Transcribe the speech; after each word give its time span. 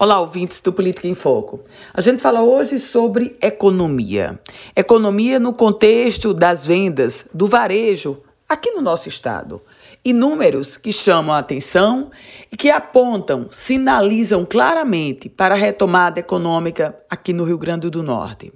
Olá, 0.00 0.20
ouvintes 0.20 0.60
do 0.60 0.72
Política 0.72 1.08
em 1.08 1.14
Foco. 1.14 1.58
A 1.92 2.00
gente 2.00 2.22
fala 2.22 2.40
hoje 2.40 2.78
sobre 2.78 3.36
economia. 3.42 4.38
Economia 4.76 5.40
no 5.40 5.52
contexto 5.52 6.32
das 6.32 6.64
vendas, 6.64 7.26
do 7.34 7.48
varejo, 7.48 8.22
aqui 8.48 8.70
no 8.70 8.80
nosso 8.80 9.08
estado. 9.08 9.60
E 10.04 10.12
números 10.12 10.76
que 10.76 10.92
chamam 10.92 11.34
a 11.34 11.38
atenção 11.38 12.12
e 12.52 12.56
que 12.56 12.70
apontam, 12.70 13.48
sinalizam 13.50 14.46
claramente 14.46 15.28
para 15.28 15.56
a 15.56 15.58
retomada 15.58 16.20
econômica 16.20 16.96
aqui 17.10 17.32
no 17.32 17.42
Rio 17.42 17.58
Grande 17.58 17.90
do 17.90 18.00
Norte. 18.00 18.52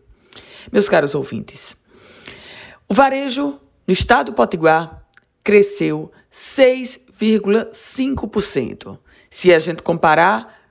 Meus 0.71 0.89
caros 0.89 1.13
ouvintes, 1.13 1.77
o 2.89 2.95
varejo 2.95 3.59
no 3.85 3.93
estado 3.93 4.27
do 4.27 4.35
Potiguar 4.37 5.03
cresceu 5.43 6.13
6,5%. 6.33 8.97
Se 9.29 9.53
a 9.53 9.59
gente 9.59 9.83
comparar 9.83 10.62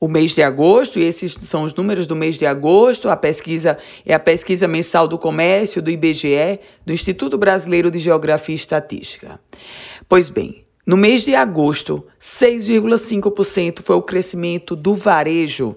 o 0.00 0.08
mês 0.08 0.34
de 0.34 0.42
agosto, 0.42 0.98
e 0.98 1.02
esses 1.02 1.36
são 1.42 1.62
os 1.62 1.74
números 1.74 2.06
do 2.06 2.16
mês 2.16 2.36
de 2.36 2.46
agosto. 2.46 3.10
A 3.10 3.16
pesquisa 3.16 3.76
é 4.06 4.14
a 4.14 4.18
pesquisa 4.18 4.66
mensal 4.66 5.06
do 5.06 5.18
comércio 5.18 5.82
do 5.82 5.90
IBGE, 5.90 6.58
do 6.86 6.92
Instituto 6.92 7.36
Brasileiro 7.36 7.90
de 7.90 7.98
Geografia 7.98 8.54
e 8.54 8.56
Estatística. 8.56 9.38
Pois 10.08 10.30
bem, 10.30 10.64
no 10.86 10.96
mês 10.96 11.22
de 11.22 11.34
agosto, 11.34 12.06
6,5% 12.18 13.82
foi 13.82 13.96
o 13.96 14.02
crescimento 14.02 14.74
do 14.74 14.94
varejo 14.94 15.76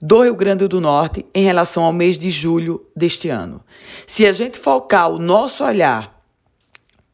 do 0.00 0.22
Rio 0.22 0.34
Grande 0.34 0.66
do 0.66 0.80
Norte 0.80 1.26
em 1.34 1.44
relação 1.44 1.84
ao 1.84 1.92
mês 1.92 2.16
de 2.16 2.30
julho 2.30 2.84
deste 2.94 3.28
ano. 3.28 3.62
Se 4.06 4.24
a 4.26 4.32
gente 4.32 4.58
focar 4.58 5.08
o 5.08 5.18
nosso 5.18 5.64
olhar 5.64 6.11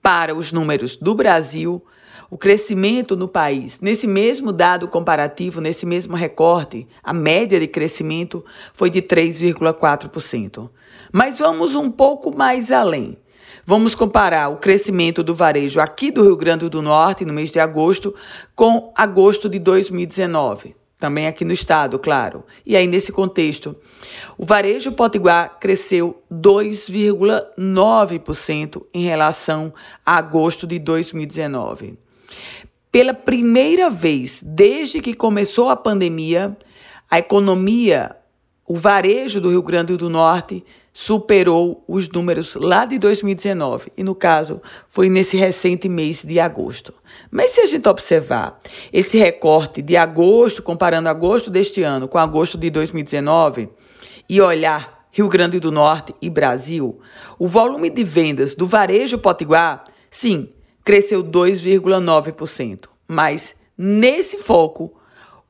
para 0.08 0.34
os 0.34 0.52
números 0.52 0.96
do 0.96 1.14
Brasil, 1.14 1.84
o 2.30 2.38
crescimento 2.38 3.14
no 3.14 3.28
país, 3.28 3.78
nesse 3.78 4.06
mesmo 4.06 4.52
dado 4.52 4.88
comparativo, 4.88 5.60
nesse 5.60 5.84
mesmo 5.84 6.16
recorte, 6.16 6.88
a 7.02 7.12
média 7.12 7.60
de 7.60 7.66
crescimento 7.66 8.42
foi 8.72 8.88
de 8.88 9.02
3,4%. 9.02 10.70
Mas 11.12 11.40
vamos 11.40 11.74
um 11.74 11.90
pouco 11.90 12.34
mais 12.34 12.72
além. 12.72 13.18
Vamos 13.66 13.94
comparar 13.94 14.48
o 14.48 14.56
crescimento 14.56 15.22
do 15.22 15.34
varejo 15.34 15.78
aqui 15.78 16.10
do 16.10 16.22
Rio 16.22 16.38
Grande 16.38 16.66
do 16.70 16.80
Norte, 16.80 17.26
no 17.26 17.34
mês 17.34 17.50
de 17.50 17.60
agosto, 17.60 18.14
com 18.56 18.90
agosto 18.96 19.46
de 19.46 19.58
2019 19.58 20.74
também 20.98 21.28
aqui 21.28 21.44
no 21.44 21.52
estado, 21.52 21.98
claro. 21.98 22.44
E 22.66 22.76
aí, 22.76 22.86
nesse 22.86 23.12
contexto, 23.12 23.76
o 24.36 24.44
varejo 24.44 24.92
potiguar 24.92 25.58
cresceu 25.60 26.22
2,9% 26.30 28.84
em 28.92 29.04
relação 29.04 29.72
a 30.04 30.16
agosto 30.16 30.66
de 30.66 30.78
2019. 30.78 31.98
Pela 32.90 33.14
primeira 33.14 33.88
vez 33.88 34.42
desde 34.44 35.00
que 35.00 35.14
começou 35.14 35.68
a 35.68 35.76
pandemia, 35.76 36.58
a 37.08 37.18
economia, 37.18 38.16
o 38.68 38.76
varejo 38.76 39.40
do 39.40 39.48
Rio 39.48 39.62
Grande 39.62 39.96
do 39.96 40.10
Norte 40.10 40.62
superou 40.92 41.82
os 41.88 42.06
números 42.06 42.54
lá 42.54 42.84
de 42.84 42.98
2019, 42.98 43.90
e 43.96 44.04
no 44.04 44.14
caso 44.14 44.60
foi 44.86 45.08
nesse 45.08 45.38
recente 45.38 45.88
mês 45.88 46.22
de 46.22 46.38
agosto. 46.38 46.92
Mas 47.30 47.52
se 47.52 47.62
a 47.62 47.66
gente 47.66 47.88
observar 47.88 48.60
esse 48.92 49.16
recorte 49.16 49.80
de 49.80 49.96
agosto, 49.96 50.62
comparando 50.62 51.08
agosto 51.08 51.50
deste 51.50 51.82
ano 51.82 52.06
com 52.06 52.18
agosto 52.18 52.58
de 52.58 52.68
2019, 52.68 53.70
e 54.28 54.38
olhar 54.38 55.08
Rio 55.10 55.30
Grande 55.30 55.58
do 55.58 55.72
Norte 55.72 56.14
e 56.20 56.28
Brasil, 56.28 57.00
o 57.38 57.48
volume 57.48 57.88
de 57.88 58.04
vendas 58.04 58.54
do 58.54 58.66
varejo 58.66 59.16
potiguar, 59.16 59.84
sim, 60.10 60.50
cresceu 60.84 61.24
2,9%. 61.24 62.84
Mas 63.08 63.56
nesse 63.78 64.36
foco, 64.36 64.97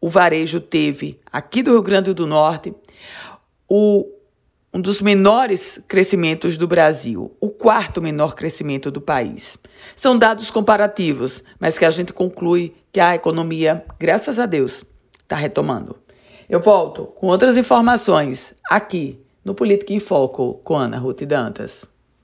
o 0.01 0.09
varejo 0.09 0.61
teve, 0.61 1.21
aqui 1.33 1.63
do 1.63 1.73
Rio 1.73 1.83
Grande 1.83 2.13
do 2.13 2.27
Norte, 2.27 2.75
o, 3.69 4.07
um 4.73 4.81
dos 4.81 5.01
menores 5.01 5.81
crescimentos 5.89 6.57
do 6.57 6.67
Brasil, 6.69 7.37
o 7.41 7.51
quarto 7.51 8.01
menor 8.01 8.35
crescimento 8.35 8.91
do 8.91 9.01
país. 9.01 9.58
São 9.97 10.17
dados 10.17 10.51
comparativos, 10.51 11.42
mas 11.58 11.77
que 11.77 11.85
a 11.85 11.91
gente 11.91 12.13
conclui 12.13 12.75
que 12.92 13.01
a 13.01 13.14
economia, 13.14 13.85
graças 13.98 14.39
a 14.39 14.47
Deus, 14.47 14.85
está 15.23 15.37
retomando. 15.37 15.97
Eu 16.48 16.61
volto 16.61 17.05
com 17.05 17.27
outras 17.27 17.57
informações 17.57 18.55
aqui 18.70 19.20
no 19.45 19.55
Política 19.55 19.92
em 19.92 20.01
Foco 20.01 20.55
com 20.64 20.77
Ana 20.77 20.98
Ruth 20.98 21.23
Dantas. 21.23 21.85